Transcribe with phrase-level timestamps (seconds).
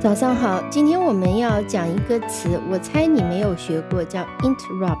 [0.00, 4.98] 早上好，今天我们要讲一个词，我猜你没有学过，叫 interrupt，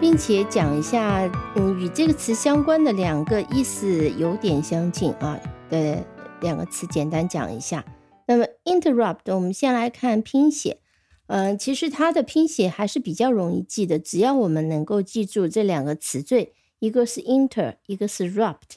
[0.00, 5.38] 并且讲一下，嗯，与这个词相关的两个意思有点相近啊
[5.68, 5.98] 的
[6.40, 7.84] 两个词，简单讲一下。
[8.26, 10.80] 那么 interrupt，我们先来看拼写，
[11.26, 18.76] 嗯，其实它的拼写还是比较容易记的，只要我们能够记住这两个词缀，一个是 inter，一个是 rupt。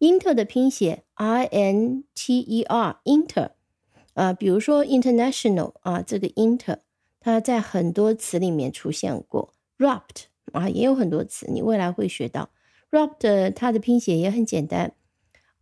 [0.00, 3.50] inter 的拼写 i n t e r，inter。
[4.14, 6.78] 啊，比如说 international 啊，这个 inter
[7.18, 12.50] 它在很多词里面出现过，rupt 啊也有很多词，你未来会学到。
[12.92, 14.94] rupt 它的拼写也很简单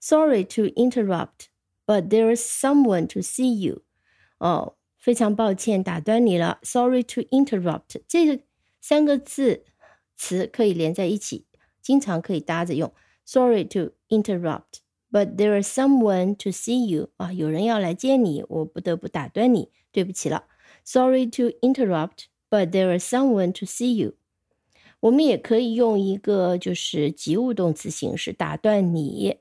[0.00, 1.46] ：Sorry to interrupt,
[1.86, 3.82] but there is someone to see you。
[4.38, 6.58] 哦，非常抱歉打断你了。
[6.62, 8.42] Sorry to interrupt，这个
[8.80, 9.64] 三个字
[10.16, 11.46] 词可以连在一起，
[11.82, 12.92] 经常可以搭着用。
[13.24, 20.44] Sorry to interrupt。But there is someone to see you 啊，有人要来见你，我不得不打断你，对不起了。
[20.84, 24.14] Sorry to interrupt, but there is someone to see you。
[25.00, 29.38] 我们也可以用一个就是及物动词形式打断你。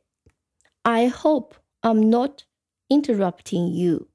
[0.83, 2.45] I hope I'm not
[2.89, 4.09] interrupting you.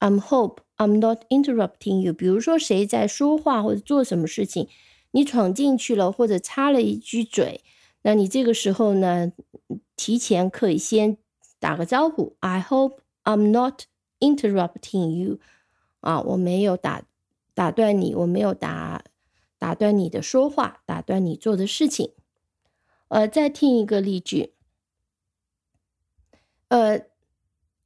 [0.00, 2.12] I'm hope I'm not interrupting you。
[2.12, 4.68] 比如说谁在说话或者做什么事情，
[5.12, 7.62] 你闯进去了或者插了一句嘴，
[8.02, 9.32] 那你这个时候呢？
[9.96, 11.18] 提前可以先
[11.60, 13.82] 打个招呼，I hope I'm not
[14.18, 15.38] interrupting you，
[16.00, 17.04] 啊，我没有打
[17.54, 19.04] 打断你，我没有打
[19.56, 22.10] 打断你的说话，打断你做的事情。
[23.06, 24.53] 呃，再听一个例句，
[26.69, 26.99] 呃，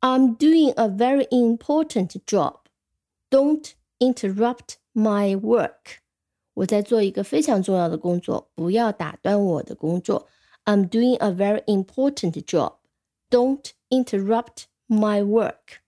[0.02, 6.00] I'm doing a very important job，don't interrupt my work。
[6.56, 10.28] 我在做一个非常重要的工作，不要打断我的工作。
[10.66, 12.76] I'm doing a very important job.
[13.30, 15.82] Don't interrupt my work.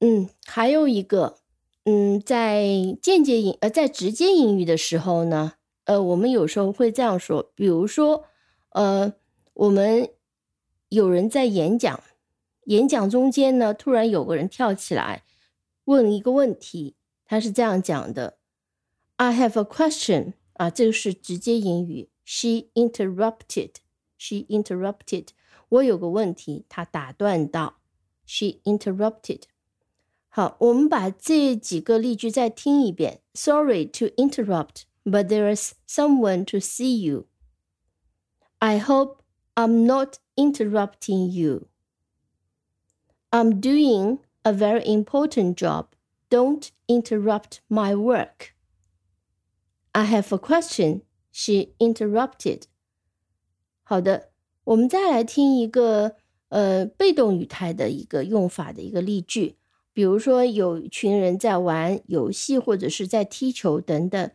[0.00, 1.38] 嗯，还有一个，
[1.84, 2.66] 嗯，在
[3.00, 5.54] 间接英呃，在直接英语的时候呢，
[5.84, 8.24] 呃，我们有时候会这样说，比如说，
[8.70, 9.14] 呃，
[9.54, 10.10] 我们
[10.90, 12.02] 有人在演讲，
[12.64, 15.24] 演讲中间呢，突然有个人跳起来
[15.84, 18.38] 问一个问题，他是这样讲的：“
[19.16, 22.08] I have a question。”啊，这个是直接英语。
[22.24, 23.72] She interrupted.
[24.16, 25.28] She interrupted.
[25.68, 27.78] 我有个问题，她打断到。
[28.24, 29.42] She interrupted.
[30.28, 33.20] 好，我们把这几个例句再听一遍。
[33.34, 37.26] Sorry to interrupt, but there is someone to see you.
[38.58, 39.18] I hope
[39.54, 41.68] I'm not interrupting you.
[43.30, 45.86] I'm doing a very important job.
[46.30, 48.54] Don't interrupt my work.
[49.92, 52.62] I have a question She interrupted。
[53.82, 54.30] 好的，
[54.64, 56.16] 我们再来听一个
[56.48, 59.56] 呃被动语态的一个用法的一个例句。
[59.92, 64.30] 比如说，有一群人在玩游戏或者是在踢球等等，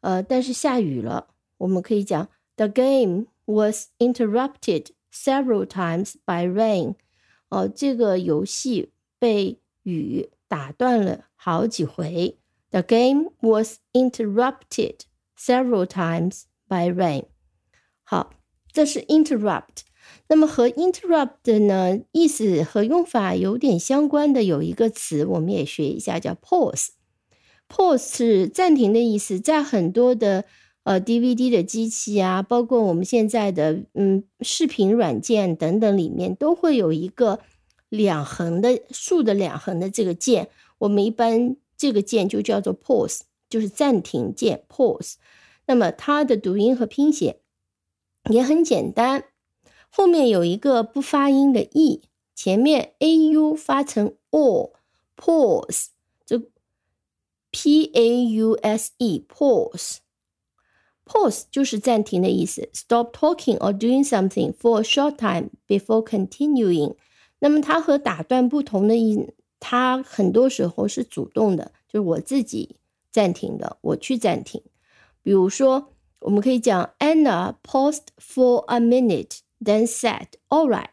[0.00, 1.28] 呃，但是下雨了，
[1.58, 6.95] 我们可以讲 The game was interrupted several times by rain。
[7.49, 12.37] 哦，这个游戏被雨打断了好几回。
[12.69, 14.99] The game was interrupted。
[15.37, 17.25] Several times by rain。
[18.03, 18.33] 好，
[18.71, 19.81] 这是 interrupt。
[20.27, 26.89] 那么和 interrupt 呢，意思和用法有点相关的有一个词，我们也学一下，叫 pause。
[27.67, 30.45] pause 是暂停的意思，在很多的
[30.83, 37.39] 呃 DVD 的机器啊，包括我们现在的嗯视频软件等等里面，都会有一个
[37.89, 40.49] 两横的竖的两横的这个键，
[40.79, 45.15] 我们一般这个键就叫做 pause，就是暂停键 pause。
[45.67, 47.39] 那么它的读音和拼写
[48.29, 49.25] 也很简单，
[49.89, 52.01] 后面有一个不发音的 e，
[52.33, 55.87] 前面 a u 发成 o，pause，
[56.25, 56.41] 这
[57.51, 59.97] p a u s e pause。
[61.10, 66.96] Pause 就是暂停的意思，stop talking or doing something for a short time before continuing。
[67.38, 72.76] 那么它和打断不同的意，它很多时候是主动的，就是我自己
[73.12, 74.60] 暂停的，我去暂停。
[75.22, 80.88] 比如说，我们可以讲 Anna paused for a minute, then said, "All right."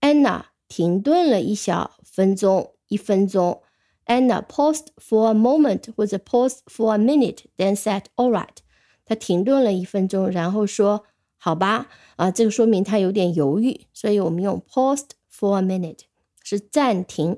[0.00, 3.62] Anna 停顿了一小分钟，一分钟。
[4.06, 8.56] Anna paused for a moment 或者 paused for a minute, then said, "All right."
[9.11, 11.03] 他停顿了一分钟，然后说
[11.37, 16.03] ：“好吧。”啊，这个说明他有点犹豫，所以我们用 paused for a minute
[16.41, 17.37] 是暂停。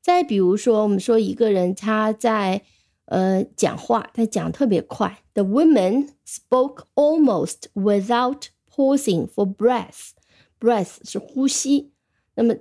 [0.00, 2.62] 再比如说，我们说一个人他在
[3.04, 5.22] 呃讲话，他讲特别快。
[5.34, 10.10] The woman spoke almost without pausing for breath.
[10.58, 11.92] Breath 是呼吸。
[12.34, 12.56] 那么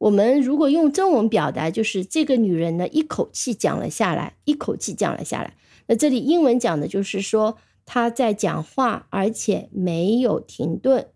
[0.00, 5.54] 我们如果用中文表达，就是这个女人呢一口气讲了下来，一口气讲了下来。
[5.88, 11.08] 那这里英文讲的就是说她在讲话，而且没有停顿，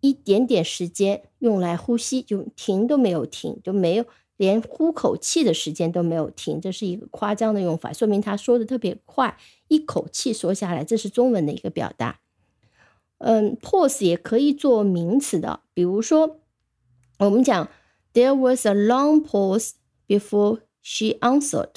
[0.00, 4.04] 一点点时间用来呼吸，就停都没有停，就没有
[4.36, 9.36] 连呼口气的时间都没有停，这是一个夸张的用法，说明她说的特别快，
[9.66, 12.20] 一口气说下来，这是中文的一个表达。
[13.18, 16.41] 嗯，pause 也可以做名词的，比如说
[17.21, 17.69] 我们讲
[18.13, 19.71] There was a long pause
[20.07, 21.75] before she answered。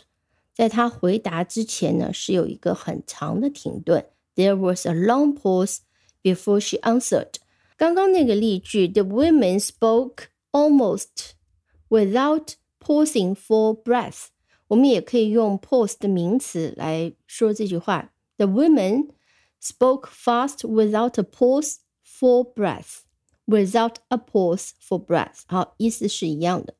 [0.55, 4.06] 在他回答之前呢，是有一个很长的停顿。
[4.35, 5.79] There was a long pause
[6.23, 7.35] before she answered。
[7.77, 11.32] 刚刚那个例句，The women spoke almost
[11.88, 14.27] without pausing for breath。
[14.69, 18.12] 我们也可以用 pause 的名词来说这句话。
[18.37, 19.11] The women
[19.61, 23.00] spoke fast without a pause for breath.
[23.47, 25.41] Without a pause for breath。
[25.47, 26.75] 好，意思是一样的。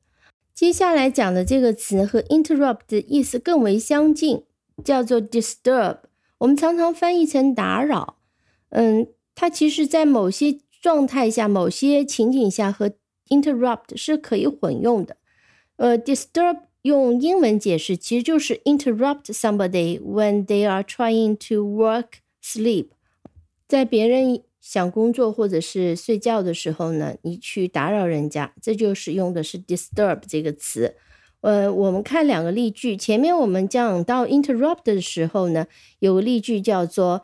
[0.53, 4.45] 接下来讲的这个词和 interrupt 的意思更为相近，
[4.81, 5.97] 叫做 disturb。
[6.37, 8.17] 我们常常翻译成打扰。
[8.69, 12.93] 嗯，它其实在某些状态下、某些情景下和
[13.27, 15.17] interrupt 是可以混用的。
[15.75, 22.91] 呃，disturb 用英文解释其实就是 interrupt somebody when they are trying to work, sleep，
[23.67, 24.43] 在别人。
[24.68, 30.96] 想工作或者是睡觉的时候呢，你去打扰人家，这就是用的是 disturb 这个词。
[31.40, 35.68] 呃，我们看两个例句，前面我们讲到 interrupt 的时候呢，
[36.00, 37.22] 有个例句叫做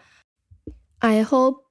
[1.01, 1.65] I hope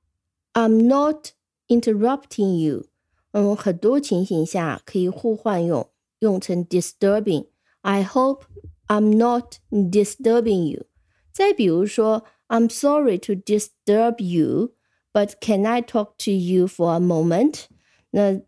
[0.51, 1.29] I'm not
[1.69, 2.87] interrupting you。
[3.31, 5.89] 嗯，很多情形下可以互换用，
[6.19, 7.45] 用成 disturbing。
[7.79, 8.41] I hope
[8.87, 10.87] I'm not disturbing you。
[11.31, 14.73] 再比如说，I'm sorry to disturb you。
[15.12, 17.64] But can I talk to you for a moment？
[18.10, 18.40] 那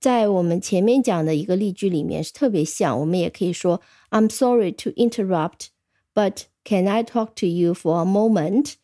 [0.00, 5.66] 在我们前面讲的一个例句里面是特别像，我们也可以说 I'm sorry to interrupt,
[6.14, 8.74] but can I talk to you for a moment？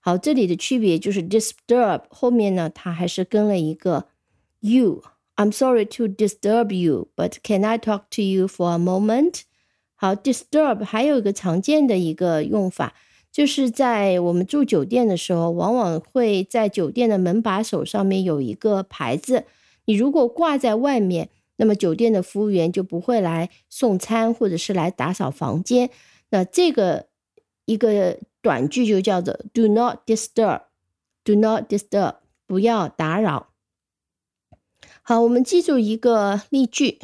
[0.00, 4.08] 好，这里的区别就是 disturb 后面呢，它还是跟了一个
[4.60, 9.40] you。I'm sorry to disturb you, but can I talk to you for a moment？
[9.96, 12.94] 好，disturb 还有一个常见的一个用法。
[13.31, 19.45] 就是在我们住酒店的时候，往往会在酒店的门把手上面有一个牌子。
[19.85, 25.89] 你如果挂在外面，那么酒店的服务员就不会来送餐或者是来打扫房间。
[26.29, 27.07] 那这个
[27.65, 32.15] 一个短句就叫做 “Do not disturb”，“Do not disturb”，
[32.47, 33.49] 不要打扰。
[35.01, 36.99] 好，我们记住一个例句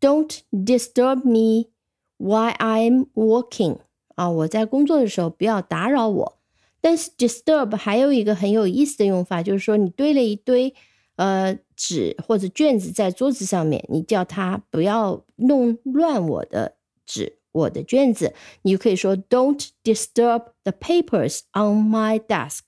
[0.00, 1.70] ：“Don't disturb me
[2.18, 3.78] while I'm working。”
[4.16, 6.38] 啊，我在工作的时候不要打扰我。
[6.80, 10.74] 但是 disturb 还有一个很有意思的用法，就是说你堆了一堆
[11.16, 18.32] 呃纸或者卷子在桌子上面，你叫他不要弄乱我的纸、我的卷子，
[18.62, 22.62] 你就可以说 Don't disturb the papers on my desk.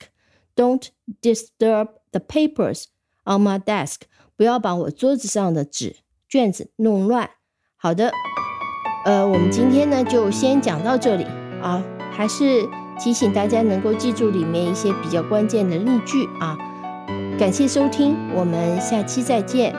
[0.56, 0.88] Don't
[1.22, 2.86] disturb the papers
[3.24, 4.00] on my desk.
[4.36, 5.96] 不要把我桌子上的纸
[6.28, 7.30] 卷子弄乱。
[7.76, 8.10] 好的。
[9.08, 11.24] 呃，我们今天呢就先讲到这里
[11.62, 12.68] 啊，还是
[13.00, 16.54] 提醒大家能够记住里面一些比较关键的例句啊。
[17.38, 19.74] 感谢收听，我们下期再见。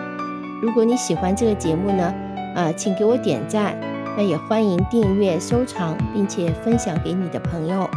[0.64, 2.12] 如果你喜欢这个节目呢，
[2.56, 3.80] 呃，请给我点赞，
[4.18, 7.88] 那也欢迎订阅、收藏，并且分享给你的朋友。